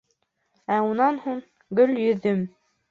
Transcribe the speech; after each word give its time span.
Ә 0.77 0.79
унан 0.87 1.21
һуң— 1.27 1.47
Гөлйөҙөм!.. 1.81 2.45